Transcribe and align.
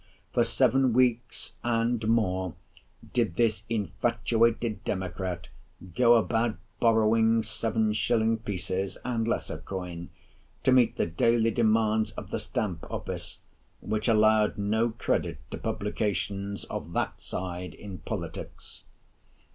For 0.33 0.43
seven 0.43 0.93
weeks 0.93 1.53
and 1.63 2.07
mote 2.07 2.55
did 3.13 3.35
this 3.35 3.61
infatuated 3.69 4.83
Democrat 4.83 5.49
go 5.95 6.15
about 6.15 6.55
borrowing 6.79 7.43
seven 7.43 7.93
shilling 7.93 8.39
pieces, 8.39 8.97
and 9.05 9.27
lesser 9.27 9.59
coin, 9.59 10.09
to 10.63 10.71
meet 10.71 10.97
the 10.97 11.05
daily 11.05 11.51
demands 11.51 12.13
of 12.13 12.31
the 12.31 12.39
Stamp 12.39 12.83
Office, 12.89 13.37
which 13.79 14.07
allowed 14.07 14.57
no 14.57 14.89
credit 14.89 15.37
to 15.51 15.59
publications 15.59 16.63
of 16.63 16.93
that 16.93 17.21
side 17.21 17.75
in 17.75 17.99
politics. 17.99 18.83